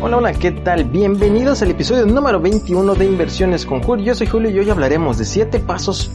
[0.00, 0.84] Hola, hola, ¿qué tal?
[0.84, 4.06] Bienvenidos al episodio número 21 de Inversiones con Julio.
[4.06, 6.12] Yo soy Julio y hoy hablaremos de 7 pasos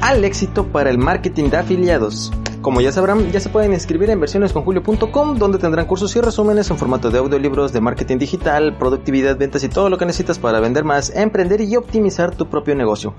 [0.00, 2.32] al éxito para el marketing de afiliados.
[2.62, 6.78] Como ya sabrán, ya se pueden inscribir en versionesconjulio.com donde tendrán cursos y resúmenes en
[6.78, 10.84] formato de audiolibros de marketing digital, productividad, ventas y todo lo que necesitas para vender
[10.84, 13.14] más, emprender y optimizar tu propio negocio.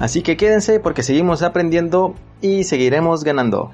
[0.00, 3.70] Así que quédense porque seguimos aprendiendo y seguiremos ganando.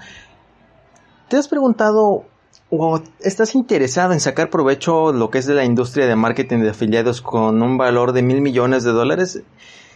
[1.28, 2.26] ¿Te has preguntado
[2.70, 6.70] o estás interesado en sacar provecho lo que es de la industria de marketing de
[6.70, 9.42] afiliados con un valor de mil millones de dólares?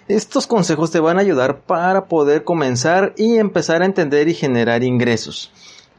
[0.09, 4.83] Estos consejos te van a ayudar para poder comenzar y empezar a entender y generar
[4.83, 5.53] ingresos.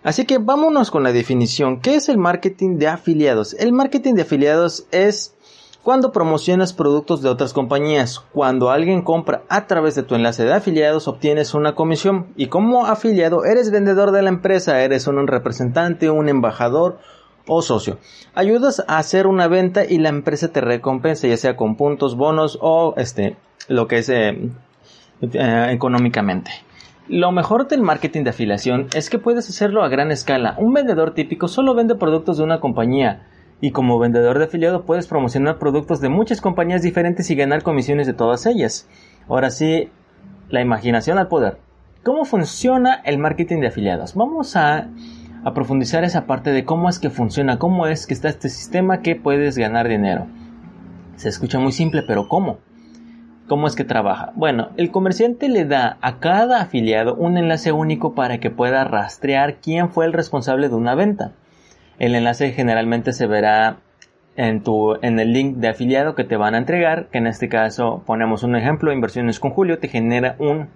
[0.03, 1.79] Así que vámonos con la definición.
[1.79, 3.53] ¿Qué es el marketing de afiliados?
[3.53, 5.33] El marketing de afiliados es
[5.83, 8.21] cuando promocionas productos de otras compañías.
[8.31, 12.85] Cuando alguien compra a través de tu enlace de afiliados obtienes una comisión y como
[12.85, 16.99] afiliado eres vendedor de la empresa, eres un representante, un embajador
[17.47, 17.97] o socio.
[18.33, 22.57] Ayudas a hacer una venta y la empresa te recompensa ya sea con puntos, bonos
[22.61, 23.35] o este
[23.67, 24.49] lo que es eh,
[25.21, 26.51] eh, económicamente.
[27.09, 30.55] Lo mejor del marketing de afiliación es que puedes hacerlo a gran escala.
[30.57, 33.27] Un vendedor típico solo vende productos de una compañía
[33.61, 38.07] y como vendedor de afiliado puedes promocionar productos de muchas compañías diferentes y ganar comisiones
[38.07, 38.87] de todas ellas.
[39.27, 39.89] Ahora sí,
[40.49, 41.57] la imaginación al poder.
[42.03, 44.15] ¿Cómo funciona el marketing de afiliados?
[44.15, 44.89] Vamos a,
[45.43, 49.01] a profundizar esa parte de cómo es que funciona, cómo es que está este sistema
[49.01, 50.27] que puedes ganar dinero.
[51.15, 52.57] Se escucha muy simple, pero ¿cómo?
[53.47, 54.31] ¿Cómo es que trabaja?
[54.35, 59.57] Bueno, el comerciante le da a cada afiliado un enlace único para que pueda rastrear
[59.61, 61.33] quién fue el responsable de una venta.
[61.99, 63.77] El enlace generalmente se verá
[64.35, 67.49] en, tu, en el link de afiliado que te van a entregar, que en este
[67.49, 70.69] caso ponemos un ejemplo, inversiones con Julio, te genera un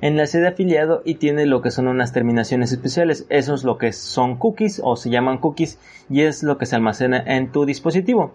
[0.00, 3.26] enlace de afiliado y tiene lo que son unas terminaciones especiales.
[3.30, 6.76] Eso es lo que son cookies o se llaman cookies y es lo que se
[6.76, 8.34] almacena en tu dispositivo.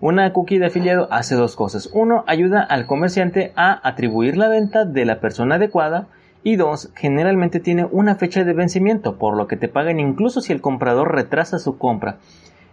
[0.00, 1.88] Una cookie de afiliado hace dos cosas.
[1.92, 6.06] Uno, ayuda al comerciante a atribuir la venta de la persona adecuada.
[6.46, 10.52] Y dos, generalmente tiene una fecha de vencimiento, por lo que te pagan incluso si
[10.52, 12.18] el comprador retrasa su compra.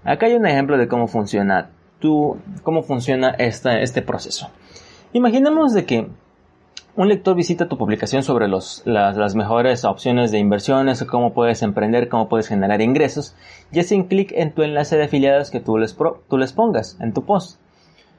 [0.04, 4.52] Acá hay un ejemplo de cómo funciona, tú, cómo funciona este proceso.
[5.12, 6.08] Imaginemos de que
[6.96, 8.84] un lector visita tu publicación sobre las,
[9.36, 13.36] mejores opciones de inversiones, cómo puedes emprender, cómo puedes generar ingresos,
[13.72, 15.98] y hacen clic en tu enlace de afiliados que tú les,
[16.30, 17.60] tú les pongas en tu post.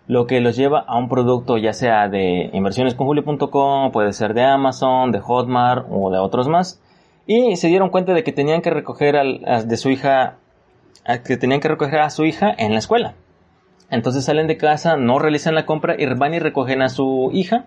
[0.06, 5.12] Lo que los lleva a un producto ya sea de inversionesconjulio.com, puede ser de Amazon,
[5.12, 6.82] de Hotmart o de otros más.
[7.26, 9.16] Y se dieron cuenta de que tenían que recoger
[9.64, 10.36] de su hija,
[11.24, 13.14] que tenían que recoger a su hija en la escuela.
[13.90, 17.64] Entonces salen de casa, no realizan la compra y van y recogen a su hija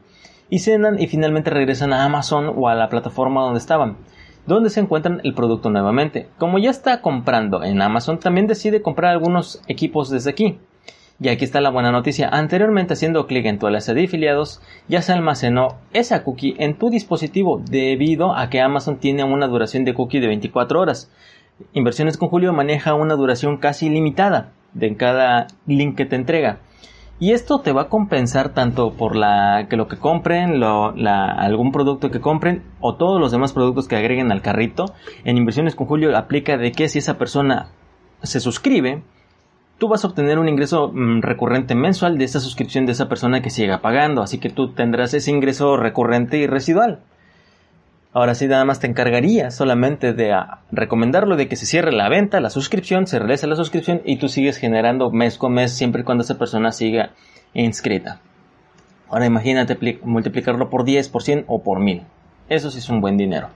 [0.50, 3.98] y cenan y finalmente regresan a Amazon o a la plataforma donde estaban,
[4.46, 6.30] donde se encuentran el producto nuevamente.
[6.38, 10.60] Como ya está comprando en Amazon, también decide comprar algunos equipos desde aquí.
[11.20, 12.30] Y aquí está la buena noticia.
[12.30, 16.90] Anteriormente haciendo clic en tu enlace de afiliados, ya se almacenó esa cookie en tu
[16.90, 21.12] dispositivo debido a que Amazon tiene una duración de cookie de 24 horas.
[21.74, 26.60] Inversiones con Julio maneja una duración casi limitada de cada link que te entrega.
[27.20, 32.12] Y esto te va a compensar tanto por la, que lo que compren, algún producto
[32.12, 34.86] que compren o todos los demás productos que agreguen al carrito.
[35.24, 37.70] En Inversiones con Julio aplica de que si esa persona
[38.22, 39.02] se suscribe,
[39.78, 43.42] tú vas a obtener un ingreso mm, recurrente mensual de esa suscripción de esa persona
[43.42, 44.22] que siga pagando.
[44.22, 47.00] Así que tú tendrás ese ingreso recurrente y residual.
[48.14, 52.10] Ahora sí, nada más te encargaría solamente de ah, recomendarlo de que se cierre la
[52.10, 56.02] venta, la suscripción, se realice la suscripción y tú sigues generando mes con mes siempre
[56.02, 57.12] y cuando esa persona siga
[57.54, 58.22] inscrita.
[59.10, 62.04] Ahora imagínate multiplicarlo por 10, por 100 o por 1000.
[62.50, 63.50] Eso sí es un buen dinero.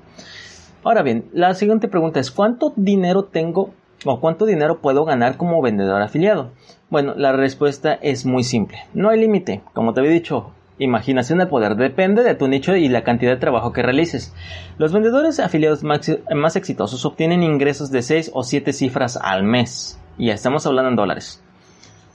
[0.83, 3.73] Ahora bien, la siguiente pregunta es ¿cuánto dinero tengo
[4.05, 6.51] o cuánto dinero puedo ganar como vendedor afiliado?
[6.89, 8.79] Bueno, la respuesta es muy simple.
[8.93, 9.61] No hay límite.
[9.73, 13.37] Como te había dicho, Imaginación al poder depende de tu nicho y la cantidad de
[13.37, 14.33] trabajo que realices.
[14.79, 20.01] Los vendedores afiliados más, exitosos obtienen ingresos de 6 o 7 cifras al mes.
[20.17, 21.43] Y ya estamos hablando en dólares.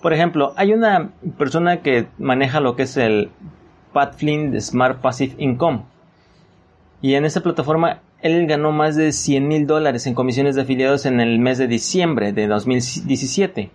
[0.03, 3.31] Por ejemplo, hay una persona que maneja lo que es el
[3.93, 5.85] Pat Flynn Smart Passive Income.
[7.03, 11.07] Y en esta plataforma él ganó más de 100 mil dólares en comisiones de afiliados
[11.07, 13.71] en el mes de diciembre de 2017.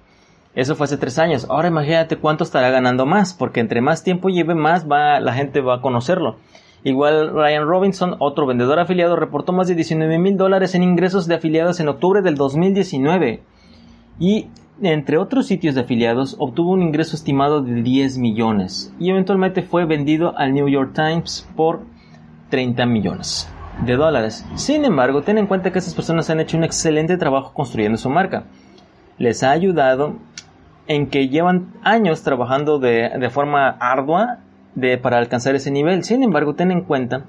[0.56, 1.46] Eso fue hace tres años.
[1.50, 5.62] Ahora imagínate cuánto estará ganando más, porque entre más tiempo lleve, más va, la gente
[5.62, 6.38] va a conocerlo.
[6.84, 11.36] Igual Ryan Robinson, otro vendedor afiliado, reportó más de 19 mil dólares en ingresos de
[11.36, 13.44] afiliados en octubre del 2019.
[14.20, 14.48] Y
[14.82, 18.92] entre otros sitios de afiliados, obtuvo un ingreso estimado de 10 millones.
[19.00, 21.82] Y eventualmente fue vendido al New York Times por
[22.50, 23.51] 30 millones
[23.86, 24.46] de dólares.
[24.56, 28.10] Sin embargo, ten en cuenta que estas personas han hecho un excelente trabajo construyendo su
[28.10, 28.44] marca.
[29.18, 30.16] Les ha ayudado
[30.88, 34.40] en que llevan años trabajando de, de forma ardua
[35.02, 36.04] para alcanzar ese nivel.
[36.04, 37.26] Sin embargo, ten en cuenta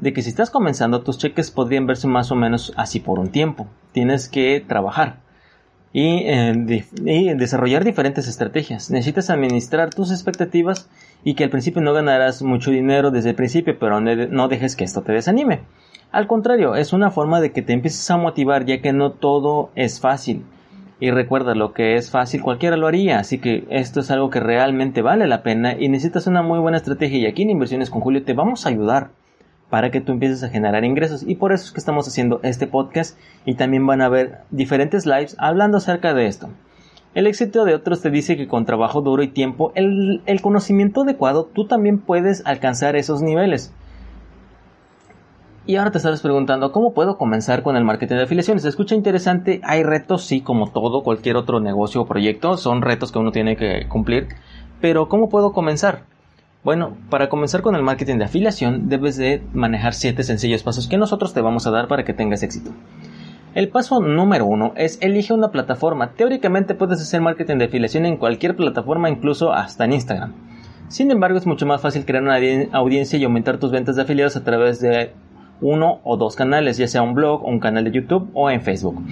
[0.00, 3.28] de que si estás comenzando, tus cheques podrían verse más o menos así por un
[3.28, 3.66] tiempo.
[3.92, 5.27] Tienes que trabajar
[5.92, 8.90] y, eh, y, desarrollar diferentes estrategias.
[8.90, 10.88] Necesitas administrar tus expectativas
[11.24, 14.84] y que al principio no ganarás mucho dinero desde el principio, pero no dejes que
[14.84, 15.60] esto te desanime.
[16.10, 19.70] Al contrario, es una forma de que te empieces a motivar ya que no todo
[19.74, 20.44] es fácil.
[21.00, 24.40] Y recuerda, lo que es fácil cualquiera lo haría, así que esto es algo que
[24.40, 28.00] realmente vale la pena y necesitas una muy buena estrategia y aquí en Inversiones con
[28.00, 29.10] Julio te vamos a ayudar
[29.70, 32.66] para que tú empieces a generar ingresos y por eso es que estamos haciendo este
[32.66, 36.48] podcast y también van a haber diferentes lives hablando acerca de esto.
[37.14, 41.48] El éxito de otros te dice que con trabajo duro y tiempo, el, conocimiento adecuado,
[41.52, 43.74] tú también puedes alcanzar esos niveles.
[45.66, 48.62] Y ahora te estarás preguntando, ¿cómo puedo comenzar con el marketing de afiliaciones?
[48.62, 49.60] ¿Se escucha interesante?
[49.64, 53.56] Hay retos, sí, como todo, cualquier otro negocio o proyecto, son retos que uno tiene
[53.56, 54.28] que cumplir.
[54.80, 56.04] Pero, ¿cómo puedo comenzar?
[56.64, 60.98] Bueno, para comenzar con el marketing de afiliación, debes de manejar 7 sencillos pasos que
[60.98, 62.72] nosotros te vamos a dar para que tengas éxito.
[63.54, 66.12] El paso número uno es elige una plataforma.
[66.14, 70.34] Teóricamente puedes hacer marketing de afiliación en cualquier plataforma, incluso hasta en Instagram.
[70.88, 72.38] Sin embargo, es mucho más fácil crear una
[72.72, 75.12] audiencia y aumentar tus ventas de afiliados a través de
[75.60, 79.02] uno o dos canales, ya sea un blog, un canal de YouTube o en Facebook.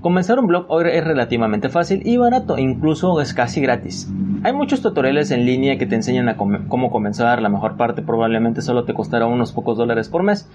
[0.00, 4.10] Comenzar un blog hoy es relativamente fácil y barato, incluso es casi gratis.
[4.44, 8.62] Hay muchos tutoriales en línea que te enseñan a cómo comenzar, la mejor parte probablemente
[8.62, 10.48] solo te costará unos pocos dólares por mes.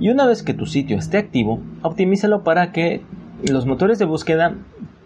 [0.00, 3.02] Y una vez que tu sitio esté activo, optimízalo para que
[3.50, 4.54] los motores de búsqueda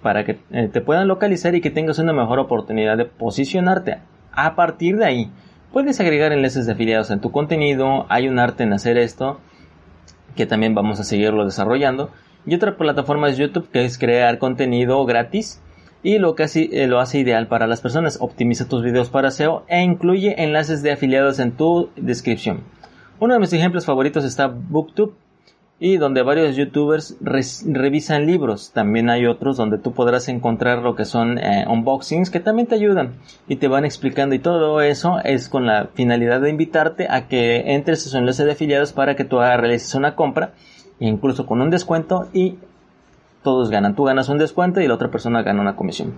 [0.02, 3.98] para que eh, te puedan localizar y que tengas una mejor oportunidad de posicionarte.
[4.32, 5.30] A partir de ahí,
[5.72, 9.38] puedes agregar enlaces de afiliados en tu contenido, hay un arte en hacer esto
[10.34, 12.10] que también vamos a seguirlo desarrollando.
[12.46, 15.62] Y otra plataforma es YouTube, que es crear contenido gratis
[16.02, 18.18] y lo que eh, lo hace ideal para las personas.
[18.20, 22.64] Optimiza tus videos para SEO e incluye enlaces de afiliados en tu descripción.
[23.20, 25.14] Uno de mis ejemplos favoritos está BookTube,
[25.84, 28.70] y donde varios youtubers revisan libros.
[28.72, 32.76] También hay otros donde tú podrás encontrar lo que son eh, unboxings que también te
[32.76, 33.14] ayudan
[33.48, 37.74] y te van explicando y todo eso es con la finalidad de invitarte a que
[37.74, 40.52] entres a su enlace de afiliados para que tú realices una compra
[41.00, 42.58] incluso con un descuento y
[43.42, 43.96] todos ganan.
[43.96, 46.12] Tú ganas un descuento y la otra persona gana una comisión.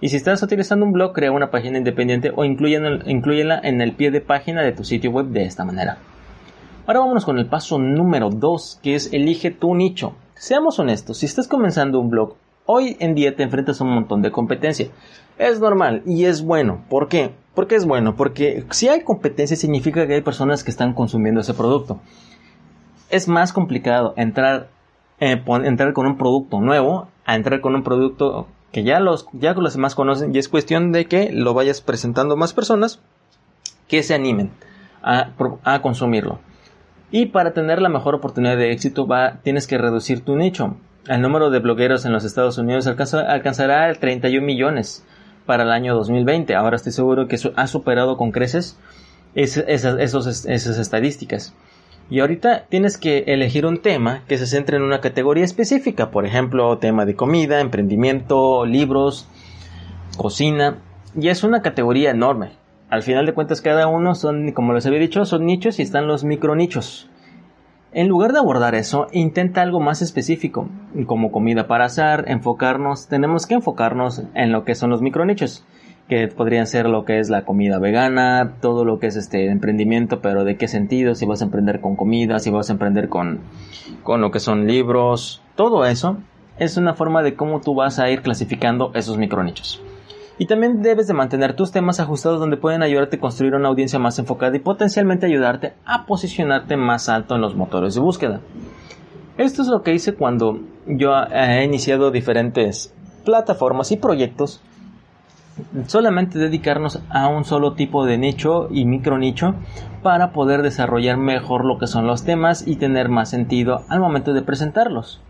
[0.00, 4.10] Y si estás utilizando un blog, crea una página independiente o incluyela en el pie
[4.10, 5.98] de página de tu sitio web de esta manera.
[6.86, 10.12] Ahora vámonos con el paso número 2, que es elige tu nicho.
[10.34, 14.22] Seamos honestos, si estás comenzando un blog, hoy en día te enfrentas a un montón
[14.22, 14.86] de competencia.
[15.36, 16.84] Es normal y es bueno.
[16.88, 17.34] ¿Por qué?
[17.56, 21.54] Porque es bueno, porque si hay competencia significa que hay personas que están consumiendo ese
[21.54, 21.98] producto.
[23.10, 24.68] Es más complicado entrar,
[25.18, 29.54] eh, entrar con un producto nuevo a entrar con un producto que ya los, ya
[29.54, 33.00] los demás conocen y es cuestión de que lo vayas presentando más personas
[33.88, 34.52] que se animen
[35.02, 35.32] a,
[35.64, 36.38] a consumirlo.
[37.10, 40.76] Y para tener la mejor oportunidad de éxito va, tienes que reducir tu nicho.
[41.08, 45.04] El número de blogueros en los Estados Unidos alcanzará el 31 millones
[45.46, 46.54] para el año 2020.
[46.56, 48.76] Ahora estoy seguro que ha superado con creces
[49.34, 51.54] esas, esas estadísticas.
[52.10, 56.26] Y ahorita tienes que elegir un tema que se centre en una categoría específica, por
[56.26, 59.28] ejemplo, tema de comida, emprendimiento, libros,
[60.16, 60.78] cocina.
[61.18, 62.50] Y es una categoría enorme
[62.88, 66.06] al final de cuentas cada uno son, como les había dicho, son nichos y están
[66.06, 67.08] los micronichos.
[67.92, 70.68] En lugar de abordar eso, intenta algo más específico,
[71.06, 75.64] como comida para azar, enfocarnos, tenemos que enfocarnos en lo que son los micronichos,
[76.08, 80.20] que podrían ser lo que es la comida vegana, todo lo que es este emprendimiento,
[80.20, 83.40] pero de qué sentido, si vas a emprender con comida, si vas a emprender con,
[84.02, 86.18] con lo que son libros, todo eso
[86.58, 89.82] es una forma de cómo tú vas a ir clasificando esos micronichos.
[90.38, 93.98] Y también debes de mantener tus temas ajustados donde pueden ayudarte a construir una audiencia
[93.98, 98.40] más enfocada y potencialmente ayudarte a posicionarte más alto en los motores de búsqueda.
[99.38, 104.62] Esto es lo que hice cuando yo he iniciado diferentes plataformas y proyectos.
[105.86, 109.54] Solamente dedicarnos a un solo tipo de nicho y micro nicho
[110.02, 114.34] para poder desarrollar mejor lo que son los temas y tener más sentido al momento
[114.34, 115.22] de presentarlos.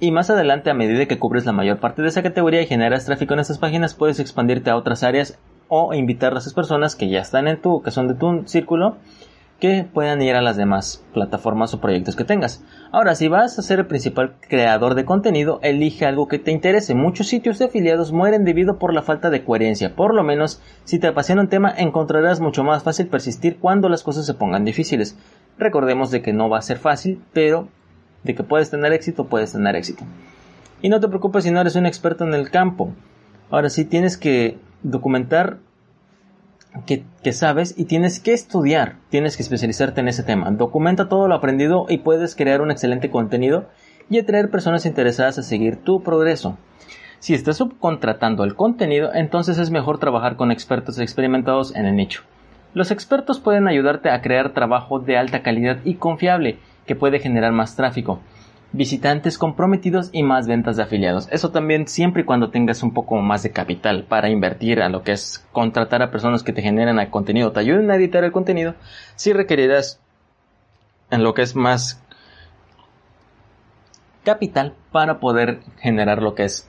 [0.00, 3.04] Y más adelante, a medida que cubres la mayor parte de esa categoría y generas
[3.04, 7.08] tráfico en estas páginas, puedes expandirte a otras áreas o invitar a esas personas que
[7.08, 8.96] ya están en tu, que son de tu círculo,
[9.58, 12.64] que puedan ir a las demás plataformas o proyectos que tengas.
[12.92, 16.94] Ahora, si vas a ser el principal creador de contenido, elige algo que te interese.
[16.94, 19.96] Muchos sitios de afiliados mueren debido por la falta de coherencia.
[19.96, 24.04] Por lo menos, si te apasiona un tema, encontrarás mucho más fácil persistir cuando las
[24.04, 25.18] cosas se pongan difíciles.
[25.58, 27.66] Recordemos de que no va a ser fácil, pero
[28.24, 30.04] de que puedes tener éxito, puedes tener éxito.
[30.80, 32.92] Y no te preocupes si no eres un experto en el campo.
[33.50, 35.58] Ahora sí tienes que documentar
[36.86, 40.50] que, que, sabes y tienes que estudiar, tienes que especializarte en ese tema.
[40.50, 43.66] Documenta todo lo aprendido y puedes crear un excelente contenido
[44.10, 46.56] y atraer personas interesadas a seguir tu progreso.
[47.18, 52.22] Si estás subcontratando el contenido, entonces es mejor trabajar con expertos experimentados en el nicho.
[52.74, 56.58] Los expertos pueden ayudarte a crear trabajo de alta calidad y confiable
[56.88, 58.18] que puede generar más tráfico,
[58.72, 61.28] visitantes comprometidos y más ventas de afiliados.
[61.30, 65.02] Eso también siempre y cuando tengas un poco más de capital para invertir a lo
[65.02, 68.32] que es contratar a personas que te generen el contenido, te ayuden a editar el
[68.32, 68.74] contenido,
[69.14, 70.00] si requerirás
[71.10, 72.02] en lo que es más
[74.24, 76.68] capital para poder generar lo que es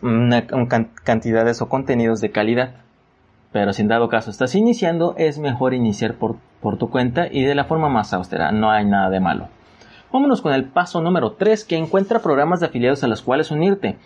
[1.04, 2.76] cantidades o contenidos de calidad.
[3.52, 7.44] Pero si en dado caso estás iniciando, es mejor iniciar por, por tu cuenta y
[7.44, 9.50] de la forma más austera, no hay nada de malo.
[10.12, 13.98] Vámonos con el paso número 3 que encuentra programas de afiliados a los cuales unirte.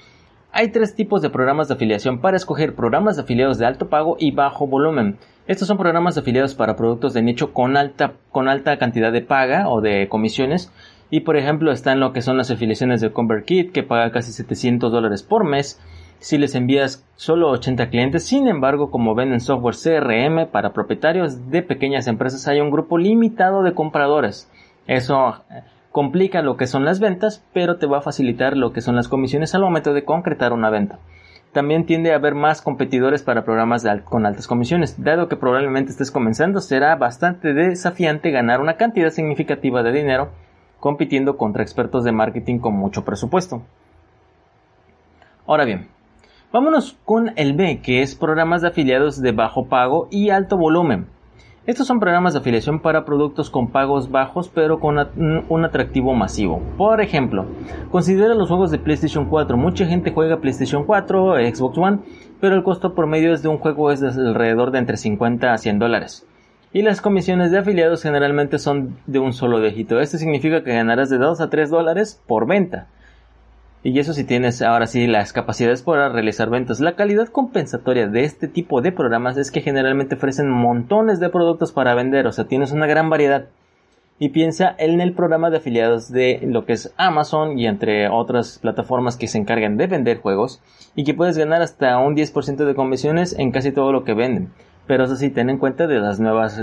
[0.51, 4.17] Hay tres tipos de programas de afiliación para escoger programas de afiliados de alto pago
[4.19, 5.17] y bajo volumen.
[5.47, 9.21] Estos son programas de afiliados para productos de nicho con alta, con alta cantidad de
[9.21, 10.73] paga o de comisiones
[11.09, 14.91] y por ejemplo están lo que son las afiliaciones de ConvertKit que paga casi 700
[14.91, 15.79] dólares por mes
[16.19, 18.25] si les envías solo 80 clientes.
[18.25, 23.63] Sin embargo, como venden software CRM para propietarios de pequeñas empresas hay un grupo limitado
[23.63, 24.51] de compradores.
[24.85, 25.35] Eso
[25.93, 29.07] complica lo que son las ventas, pero te va a facilitar lo que son las
[29.07, 30.97] comisiones al momento de concretar una venta.
[31.51, 35.03] También tiende a haber más competidores para programas con altas comisiones.
[35.03, 40.31] Dado que probablemente estés comenzando, será bastante desafiante ganar una cantidad significativa de dinero
[40.79, 43.61] compitiendo contra expertos de marketing con mucho presupuesto.
[45.45, 45.89] Ahora bien,
[46.51, 51.05] vámonos con el B, que es programas de afiliados de bajo pago y alto volumen.
[51.65, 54.97] Estos son programas de afiliación para productos con pagos bajos pero con
[55.49, 56.61] un atractivo masivo.
[56.77, 57.45] Por ejemplo,
[57.89, 59.55] considera los juegos de PlayStation 4.
[59.55, 61.99] Mucha gente juega PlayStation 4, Xbox One,
[62.41, 65.79] pero el costo promedio de un juego es de alrededor de entre 50 a 100
[65.79, 66.27] dólares
[66.73, 69.99] y las comisiones de afiliados generalmente son de un solo dígito.
[69.99, 72.87] Esto significa que ganarás de 2 a 3 dólares por venta.
[73.85, 76.79] Y eso si tienes ahora sí las capacidades para realizar ventas.
[76.79, 81.73] La calidad compensatoria de este tipo de programas es que generalmente ofrecen montones de productos
[81.73, 83.49] para vender, o sea, tienes una gran variedad.
[84.19, 88.59] Y piensa en el programa de afiliados de lo que es Amazon y entre otras
[88.59, 90.61] plataformas que se encargan de vender juegos
[90.95, 94.53] y que puedes ganar hasta un 10% de comisiones en casi todo lo que venden.
[94.85, 96.61] Pero eso sí, ten en cuenta de las nuevas,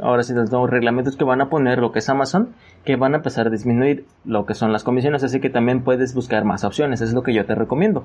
[0.00, 3.14] ahora sí, los nuevos reglamentos que van a poner lo que es Amazon, que van
[3.14, 6.64] a empezar a disminuir lo que son las comisiones, así que también puedes buscar más
[6.64, 8.04] opciones, es lo que yo te recomiendo.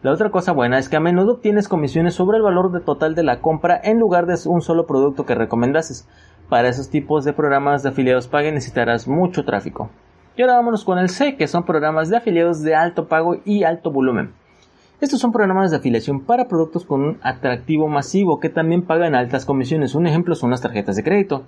[0.00, 3.14] La otra cosa buena es que a menudo tienes comisiones sobre el valor de total
[3.14, 6.08] de la compra en lugar de un solo producto que recomendases.
[6.48, 9.90] Para esos tipos de programas de afiliados pague necesitarás mucho tráfico.
[10.36, 13.64] Y ahora vámonos con el C, que son programas de afiliados de alto pago y
[13.64, 14.34] alto volumen.
[15.00, 19.44] Estos son programas de afiliación para productos con un atractivo masivo que también pagan altas
[19.44, 19.94] comisiones.
[19.94, 21.44] Un ejemplo son las tarjetas de crédito.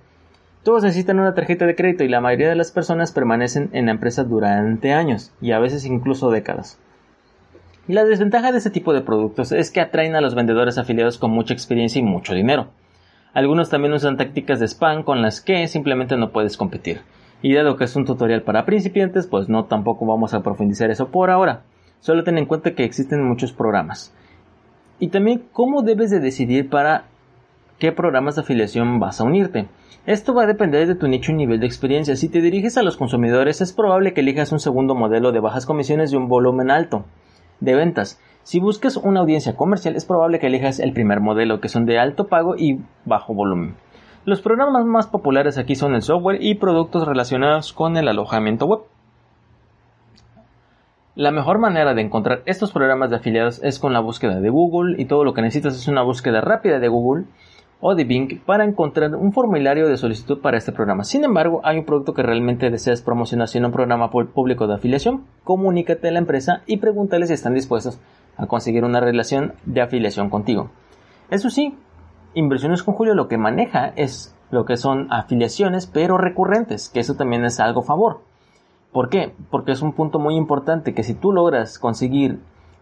[0.63, 3.91] Todos necesitan una tarjeta de crédito y la mayoría de las personas permanecen en la
[3.91, 6.79] empresa durante años y a veces incluso décadas.
[7.89, 11.33] La desventaja de este tipo de productos es que atraen a los vendedores afiliados con
[11.33, 12.69] mucha experiencia y mucho dinero.
[13.35, 17.01] Algunos también usan tácticas de spam con las que simplemente no puedes competir.
[17.43, 21.09] Y dado que es un tutorial para principiantes, pues no tampoco vamos a profundizar eso
[21.09, 21.63] por ahora.
[22.01, 24.15] Solo ten en cuenta que existen muchos programas.
[24.99, 27.05] Y también cómo debes de decidir para
[27.79, 29.69] qué programas de afiliación vas a unirte.
[30.07, 32.17] Esto va a depender de tu nicho y nivel de experiencia.
[32.17, 35.67] Si te diriges a los consumidores es probable que elijas un segundo modelo de bajas
[35.67, 37.05] comisiones y un volumen alto
[37.61, 38.21] de ventas.
[38.43, 41.99] Si buscas una audiencia comercial es probable que elijas el primer modelo que son de
[41.99, 43.77] alto pago y bajo volumen.
[44.25, 48.81] Los programas más populares aquí son el software y productos relacionados con el alojamiento web.
[51.17, 54.95] La mejor manera de encontrar estos programas de afiliados es con la búsqueda de Google
[54.97, 57.25] y todo lo que necesitas es una búsqueda rápida de Google
[57.81, 61.03] o de Bing para encontrar un formulario de solicitud para este programa.
[61.03, 65.25] Sin embargo, hay un producto que realmente deseas promocionar siendo un programa público de afiliación,
[65.43, 67.99] comunícate a la empresa y pregúntale si están dispuestos
[68.37, 70.71] a conseguir una relación de afiliación contigo.
[71.29, 71.77] Eso sí,
[72.35, 77.17] Inversiones con Julio lo que maneja es lo que son afiliaciones pero recurrentes, que eso
[77.17, 78.21] también es algo favor.
[78.93, 79.33] ¿Por qué?
[79.51, 82.41] Porque es un punto muy importante que si tú logras conseguir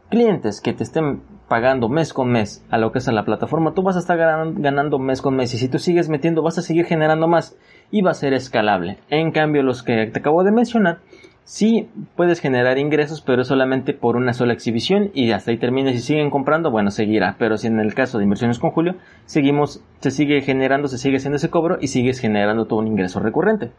[0.08, 3.74] clientes que te estén pagando mes con mes a lo que es a la plataforma,
[3.74, 6.62] tú vas a estar ganando, mes con mes y si tú sigues metiendo vas a
[6.62, 7.58] seguir generando más
[7.90, 8.98] y va a ser escalable.
[9.10, 11.00] En cambio, los que te acabo de mencionar,
[11.44, 15.92] sí puedes generar ingresos, pero solamente por una sola exhibición y hasta ahí termina.
[15.92, 17.36] Si siguen comprando, bueno, seguirá.
[17.38, 18.96] Pero si en el caso de inversiones con Julio,
[19.26, 23.20] seguimos, se sigue generando, se sigue haciendo ese cobro y sigues generando todo un ingreso
[23.20, 23.72] recurrente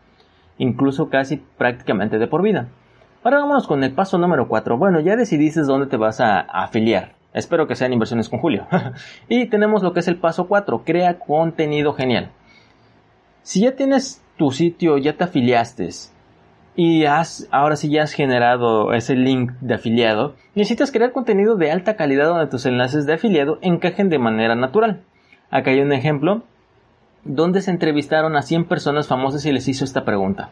[0.59, 2.67] incluso casi prácticamente de por vida.
[3.23, 4.77] Ahora vámonos con el paso número 4.
[4.77, 7.15] Bueno, ya decidiste dónde te vas a, afiliar.
[7.33, 8.67] Espero que sean inversiones con Julio.
[9.27, 12.31] y tenemos lo que es el paso 4, crea contenido genial.
[13.41, 15.89] Si ya tienes tu sitio, ya te afiliaste
[16.75, 21.71] y has, ahora sí ya has generado ese link de afiliado, necesitas crear contenido de
[21.71, 25.01] alta calidad donde tus enlaces de afiliado encajen de manera natural.
[25.49, 26.43] Acá hay un ejemplo
[27.23, 30.49] donde se entrevistaron a 100 personas famosas y les hizo esta pregunta.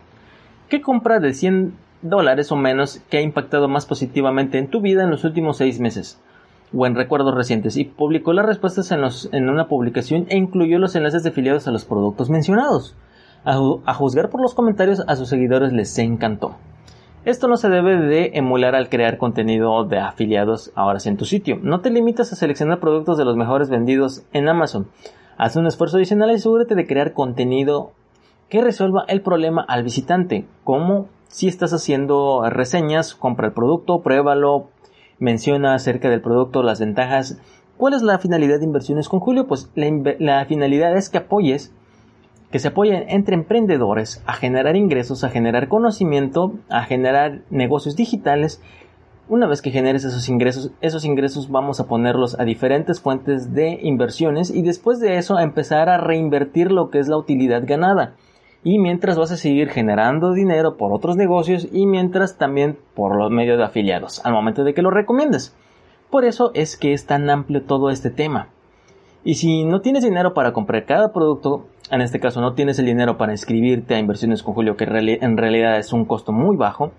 [0.69, 5.03] ¿Qué compra de 100 dólares o menos que ha impactado más positivamente en tu vida
[5.03, 6.21] en los últimos 6 meses?
[6.75, 8.99] o en recuerdos recientes y publicó las respuestas en,
[9.31, 12.95] en una publicación e incluyó los enlaces de afiliados a los productos mencionados.
[13.45, 16.57] A, juzgar por los comentarios a sus seguidores les encantó.
[17.23, 21.23] Esto no se debe de emular al crear contenido de afiliados ahora sí en tu
[21.23, 21.57] sitio.
[21.61, 24.87] No te limites a seleccionar productos de los mejores vendidos en Amazon.
[25.37, 27.91] Haz un esfuerzo adicional y asegúrate de crear contenido
[28.49, 34.69] que resuelva el problema al visitante, como si estás haciendo reseñas, compra el producto, pruébalo,
[35.19, 37.39] menciona acerca del producto, las ventajas.
[37.77, 39.45] ¿Cuál es la finalidad de inversiones con Julio?
[39.45, 41.71] Pues la, finalidad es que apoyes,
[42.51, 48.61] que se apoyen entre emprendedores a generar ingresos, a generar conocimiento, a generar negocios digitales
[49.29, 53.79] una vez que generes esos ingresos, esos ingresos vamos a ponerlos a diferentes fuentes de
[53.81, 58.13] inversiones y después de eso a empezar a reinvertir lo que es la utilidad ganada.
[58.63, 63.31] Y mientras vas a seguir generando dinero por otros negocios y mientras también por los
[63.31, 65.55] medios de afiliados al momento de que lo recomiendes.
[66.09, 68.49] Por eso es que es tan amplio todo este tema.
[69.23, 72.85] Y si no tienes dinero para comprar cada producto, en este caso no tienes el
[72.85, 76.93] dinero para inscribirte a inversiones con Julio, que en realidad es un costo muy bajo,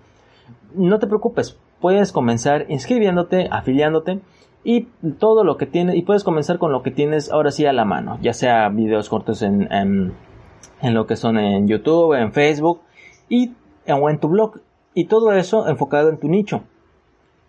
[0.73, 4.19] no te preocupes, puedes comenzar inscribiéndote, afiliándote
[4.63, 4.87] y
[5.19, 7.85] todo lo que tienes, y puedes comenzar con lo que tienes ahora sí a la
[7.85, 12.81] mano, ya sea videos cortos en, en, lo que son en YouTube, en Facebook
[13.29, 13.53] y
[13.87, 14.59] o en tu blog
[14.93, 16.63] y todo eso enfocado en tu nicho.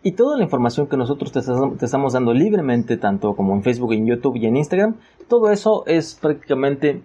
[0.02, 3.92] Y toda la información que nosotros te, te, estamos dando libremente, tanto como en Facebook,
[3.92, 4.96] en YouTube y en Instagram,
[5.28, 7.02] todo eso es prácticamente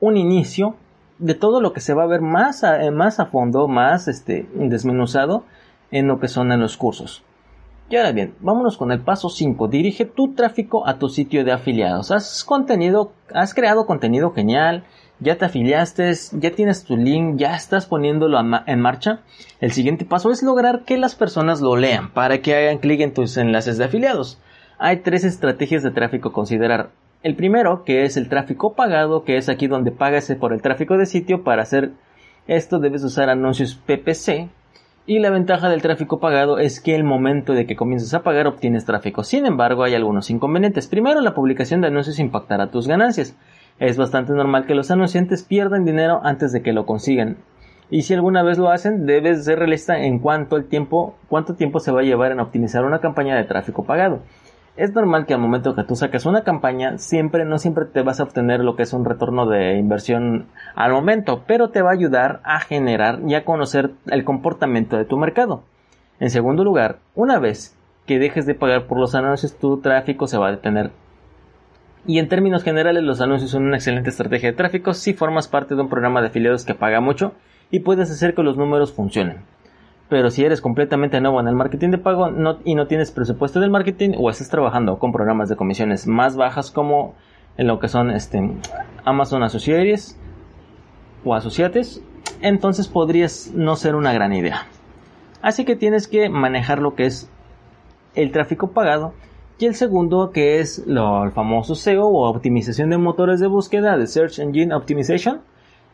[0.00, 0.76] un inicio
[1.22, 4.46] de todo lo que se va a ver más a, más a fondo, más este,
[4.54, 5.44] desmenuzado
[5.90, 7.22] en lo que son en los cursos.
[7.88, 9.68] Y ahora bien, vámonos con el paso 5.
[9.68, 12.10] Dirige tu tráfico a tu sitio de afiliados.
[12.10, 14.84] Has contenido, has creado contenido genial,
[15.20, 19.20] ya te afiliaste, ya tienes tu link, ya estás poniéndolo en marcha.
[19.60, 23.14] El siguiente paso es lograr que las personas lo lean para que hagan clic en
[23.14, 24.38] tus enlaces de afiliados.
[24.78, 26.90] Hay tres estrategias de tráfico a considerar.
[27.22, 30.98] El primero, que es el tráfico pagado, que es aquí donde pagas por el tráfico
[30.98, 31.44] de sitio.
[31.44, 31.92] Para hacer
[32.48, 34.50] esto debes usar anuncios PPC,
[35.04, 38.46] y la ventaja del tráfico pagado es que el momento de que comiences a pagar
[38.46, 39.24] obtienes tráfico.
[39.24, 40.86] Sin embargo, hay algunos inconvenientes.
[40.86, 43.36] Primero, la publicación de anuncios impactará tus ganancias.
[43.80, 47.38] Es bastante normal que los anunciantes pierdan dinero antes de que lo consigan.
[47.90, 51.80] Y si alguna vez lo hacen, debes ser realista en cuanto el tiempo, cuánto tiempo
[51.80, 54.22] se va a llevar en optimizar una campaña de tráfico pagado.
[54.74, 58.20] Es normal que al momento que tú saques una campaña, siempre, no siempre te vas
[58.20, 61.94] a obtener lo que es un retorno de inversión al momento, pero te va a
[61.94, 65.62] ayudar a generar y a conocer el comportamiento de tu mercado.
[66.20, 70.38] En segundo lugar, una vez que dejes de pagar por los anuncios, tu tráfico se
[70.38, 70.90] va a detener.
[72.06, 75.74] Y en términos generales, los anuncios son una excelente estrategia de tráfico si formas parte
[75.74, 77.34] de un programa de afiliados que paga mucho
[77.70, 79.44] y puedes hacer que los números funcionen
[80.12, 82.28] pero si eres completamente nuevo en el marketing de pago
[82.66, 86.70] y no tienes presupuesto del marketing o estás trabajando con programas de comisiones más bajas
[86.70, 87.14] como
[87.56, 88.38] en lo que son este,
[89.06, 90.20] Amazon Associates
[91.24, 92.04] o Associates,
[92.42, 94.66] entonces podrías no ser una gran idea.
[95.40, 97.30] Así que tienes que manejar lo que es
[98.14, 99.14] el tráfico pagado
[99.58, 103.96] y el segundo que es lo, el famoso SEO o optimización de motores de búsqueda
[103.96, 105.40] de Search Engine Optimization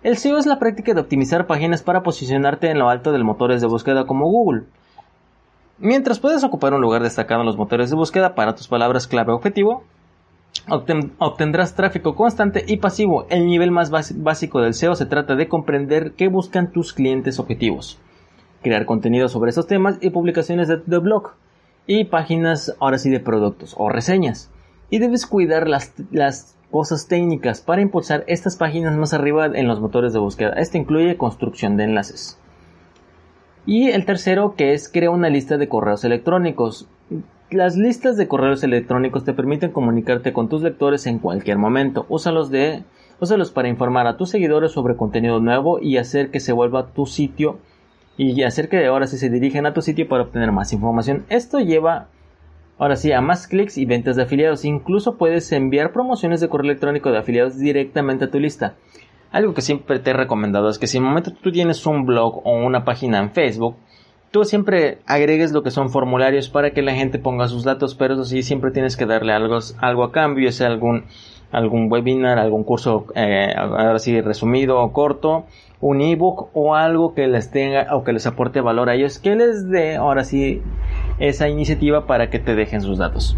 [0.02, 3.60] el SEO es la práctica de optimizar páginas para posicionarte en lo alto de motores
[3.60, 4.64] de búsqueda como Google.
[5.78, 9.32] Mientras puedes ocupar un lugar destacado en los motores de búsqueda para tus palabras clave
[9.32, 9.84] objetivo,
[11.18, 13.26] obtendrás tráfico constante y pasivo.
[13.30, 17.98] El nivel más básico del SEO se trata de comprender qué buscan tus clientes objetivos,
[18.62, 21.34] crear contenido sobre esos temas y publicaciones de, blog
[21.86, 24.50] y páginas ahora sí de productos o reseñas.
[24.90, 29.80] Y debes cuidar las, las cosas técnicas para impulsar estas páginas más arriba en los
[29.80, 30.50] motores de búsqueda.
[30.50, 32.38] Esto incluye construcción de enlaces.
[33.66, 36.88] Y el tercero que es crea una lista de correos electrónicos.
[37.50, 42.06] Las listas de correos electrónicos te permiten comunicarte con tus lectores en cualquier momento.
[42.08, 42.84] Úsalos, de,
[43.20, 47.06] úsalos para informar a tus seguidores sobre contenido nuevo y hacer que se vuelva tu
[47.06, 47.58] sitio
[48.16, 51.24] y hacer que ahora sí se dirigen a tu sitio para obtener más información.
[51.28, 52.08] Esto lleva
[52.78, 54.64] Ahora sí, a más clics y ventas de afiliados.
[54.64, 58.74] Incluso puedes enviar promociones de correo electrónico de afiliados directamente a tu lista.
[59.30, 62.06] Algo que siempre te he recomendado es que si en el momento tú tienes un
[62.06, 63.76] blog o una página en Facebook
[64.30, 68.14] tú siempre agregues lo que son formularios para que la gente ponga sus datos, pero
[68.14, 71.04] eso sí, siempre tienes que darle algo, algo a cambio, sea algún,
[71.50, 75.46] algún webinar, algún curso, eh, ahora sí, resumido o corto,
[75.80, 79.36] un ebook o algo que les tenga o que les aporte valor a ellos, que
[79.36, 80.62] les dé ahora sí
[81.18, 83.36] esa iniciativa para que te dejen sus datos.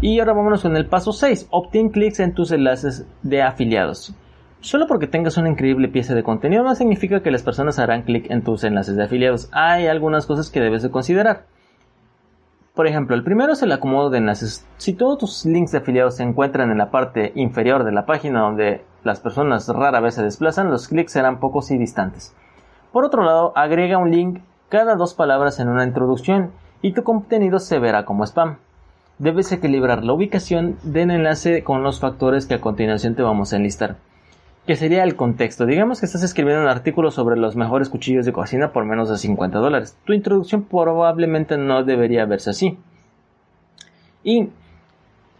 [0.00, 4.14] Y ahora vámonos con el paso 6, obtén clics en tus enlaces de afiliados.
[4.60, 8.30] Solo porque tengas una increíble pieza de contenido no significa que las personas harán clic
[8.30, 9.48] en tus enlaces de afiliados.
[9.52, 11.46] Hay algunas cosas que debes de considerar.
[12.74, 14.66] Por ejemplo, el primero es el acomodo de enlaces.
[14.76, 18.40] Si todos tus links de afiliados se encuentran en la parte inferior de la página
[18.40, 22.34] donde las personas rara vez se desplazan, los clics serán pocos y distantes.
[22.92, 27.58] Por otro lado, agrega un link cada dos palabras en una introducción y tu contenido
[27.58, 28.58] se verá como spam.
[29.18, 33.56] Debes equilibrar la ubicación del enlace con los factores que a continuación te vamos a
[33.56, 33.96] enlistar
[34.68, 35.64] que sería el contexto.
[35.64, 39.16] Digamos que estás escribiendo un artículo sobre los mejores cuchillos de cocina por menos de
[39.16, 39.96] 50 dólares.
[40.04, 42.78] Tu introducción probablemente no debería verse así.
[44.22, 44.50] Y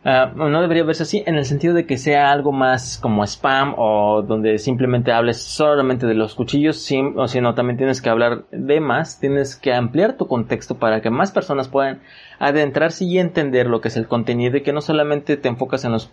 [0.05, 3.75] ah, no debería verse así en el sentido de que sea algo más como spam
[3.77, 6.77] o donde simplemente hables solamente de los cuchillos,
[7.17, 11.01] o si no, también tienes que hablar de más, tienes que ampliar tu contexto para
[11.01, 12.01] que más personas puedan
[12.39, 15.93] adentrarse y entender lo que es el contenido y que no solamente te enfocas en
[15.93, 16.11] los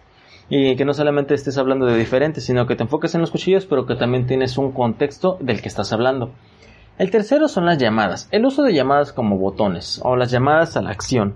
[0.50, 3.66] y que no solamente estés hablando de diferentes, sino que te enfoques en los cuchillos,
[3.66, 6.32] pero que también tienes un contexto del que estás hablando.
[6.98, 10.82] El tercero son las llamadas, el uso de llamadas como botones o las llamadas a
[10.82, 11.36] la acción,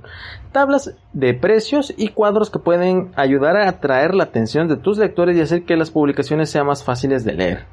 [0.54, 5.36] tablas de precios y cuadros que pueden ayudar a atraer la atención de tus lectores
[5.36, 7.65] y hacer que las publicaciones sean más fáciles de leer.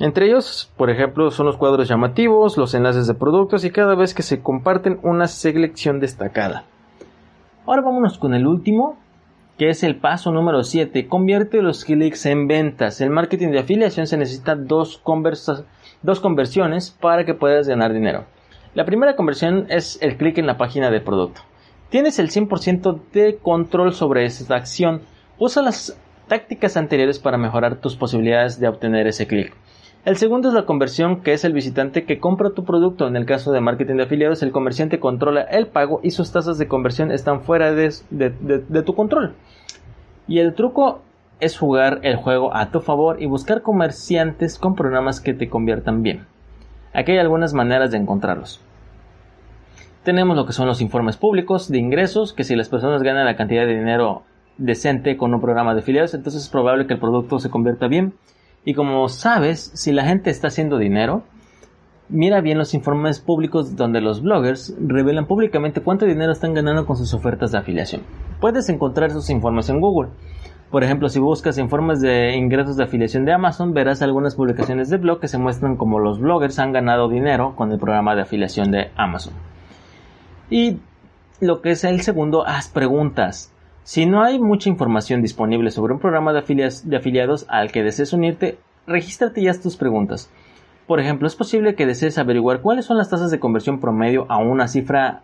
[0.00, 4.12] Entre ellos, por ejemplo, son los cuadros llamativos, los enlaces de productos y cada vez
[4.12, 6.64] que se comparten una selección destacada.
[7.66, 8.98] Ahora vámonos con el último,
[9.56, 13.00] que es el paso número 7, convierte los clics en ventas.
[13.00, 14.98] El marketing de afiliación se necesita dos,
[16.04, 18.26] dos conversiones para que puedas ganar dinero.
[18.74, 21.40] La primera conversión es el clic en la página de producto.
[21.88, 25.02] Tienes el 100% de control sobre esta acción.
[25.38, 29.54] Usa las tácticas anteriores para mejorar tus posibilidades de obtener ese clic.
[30.04, 33.06] El segundo es la conversión, que es el visitante que compra tu producto.
[33.06, 36.58] En el caso de marketing de afiliados, el comerciante controla el pago y sus tasas
[36.58, 39.34] de conversión están fuera de, tu control.
[40.28, 41.00] Y el truco
[41.44, 46.02] es jugar el juego a tu favor y buscar comerciantes con programas que te conviertan
[46.02, 46.26] bien.
[46.94, 48.60] Aquí hay algunas maneras de encontrarlos.
[50.04, 53.36] Tenemos lo que son los informes públicos de ingresos, que si las personas ganan la
[53.36, 54.22] cantidad de dinero
[54.58, 58.14] decente con un programa de afiliados, entonces es probable que el producto se convierta bien.
[58.64, 61.24] Y como sabes, si la gente está haciendo dinero,
[62.08, 66.96] mira bien los informes públicos donde los bloggers revelan públicamente cuánto dinero están ganando con
[66.96, 68.02] sus ofertas de afiliación.
[68.40, 70.10] Puedes encontrar esos informes en Google.
[70.74, 74.96] Por ejemplo, si buscas informes de ingresos de afiliación de Amazon, verás algunas publicaciones de
[74.96, 78.72] blog que se muestran como los bloggers han ganado dinero con el programa de afiliación
[78.72, 79.34] de Amazon.
[80.50, 80.78] Y
[81.40, 83.54] lo que es el segundo, haz preguntas.
[83.84, 88.58] Si no hay mucha información disponible sobre un programa de, afiliados al que desees unirte,
[88.84, 90.28] regístrate y haz tus preguntas.
[90.88, 94.38] Por ejemplo, es posible que desees averiguar cuáles son las tasas de conversión promedio a
[94.38, 95.22] una cifra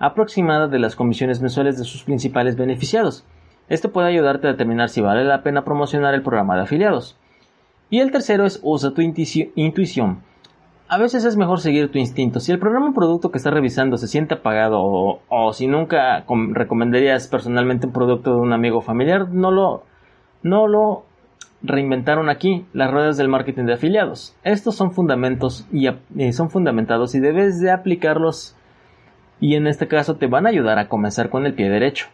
[0.00, 3.24] aproximada de las comisiones mensuales de sus principales beneficiados.
[3.70, 7.16] Esto puede ayudarte a determinar si vale la pena promocionar el programa de afiliados.
[7.88, 10.22] Y el tercero es usa tu intuición.
[10.88, 12.40] A veces es mejor seguir tu instinto.
[12.40, 17.28] Si el programa o producto que estás revisando se siente apagado o, si nunca recomendarías
[17.28, 19.84] personalmente un producto de un amigo familiar, no lo,
[20.42, 21.04] no lo
[21.62, 24.34] reinventaron aquí las ruedas del marketing de afiliados.
[24.42, 28.56] Estos son fundamentos y, y son fundamentados y debes de aplicarlos
[29.38, 32.08] y en este caso te van a ayudar a comenzar con el pie derecho.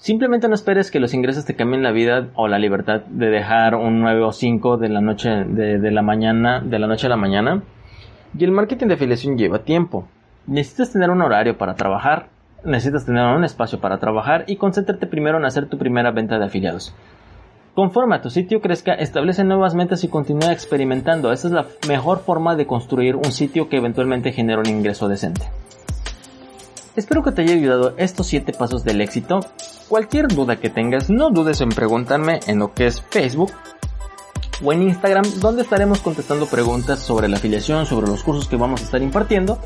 [0.00, 3.74] Simplemente no esperes que los ingresos te cambien la vida o la libertad de dejar
[3.74, 7.18] un 9 o 5 de la noche de, la mañana, de la noche a la
[7.18, 7.62] mañana.
[8.34, 10.08] Y el marketing de afiliación lleva tiempo.
[10.46, 12.30] Necesitas tener un horario para trabajar,
[12.64, 16.46] necesitas tener un espacio para trabajar y concéntrate primero en hacer tu primera venta de
[16.46, 16.94] afiliados.
[17.74, 21.30] Conforme a tu sitio crezca, establece nuevas metas y continúa experimentando.
[21.30, 25.42] Esta es la mejor forma de construir un sitio que eventualmente genere un ingreso decente.
[26.96, 29.40] Espero que te haya ayudado estos 7 pasos del éxito.
[29.88, 33.52] Cualquier duda que tengas, no dudes en preguntarme en lo que es Facebook
[34.62, 38.80] o en Instagram, donde estaremos contestando preguntas sobre la afiliación, sobre los cursos que vamos
[38.80, 39.58] a estar impartiendo.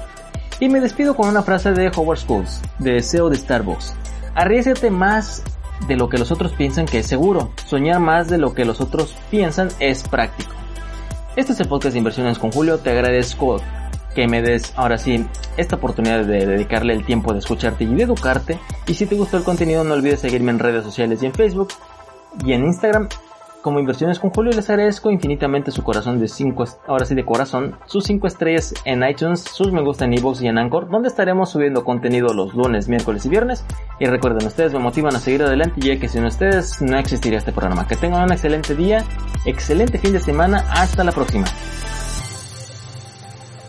[0.61, 3.95] Y me despido con una frase de Howard Schools, de CEO de Starbucks.
[4.35, 5.43] Arriesgate más
[5.89, 7.51] de lo que los otros piensan que es seguro.
[7.67, 10.53] Soñar más de lo que los otros piensan es práctico.
[11.37, 12.79] Este es el podcast de inversiones con Julio.
[12.79, 13.61] Te agradezco
[14.15, 18.03] que me des ahora sí esta oportunidad de dedicarle el tiempo de escucharte y de
[18.03, 18.59] educarte.
[18.87, 21.69] Y si te gustó el contenido no olvides seguirme en redes sociales y en Facebook
[22.45, 23.09] y en Instagram
[23.65, 27.77] como Inversiones con Julio les agradezco infinitamente su corazón de 5, ahora sí de corazón,
[27.87, 31.51] sus 5 estrellas en iTunes, sus me gusta en iVoox y en Anchor, donde estaremos
[31.51, 33.65] subiendo contenido los lunes, miércoles y viernes.
[33.99, 37.53] Y recuerden, ustedes me motivan a seguir adelante ya que sin ustedes no existiría este
[37.53, 37.89] programa.
[37.89, 39.03] Que tengan un excelente día,
[39.47, 41.47] excelente fin de semana, hasta la próxima.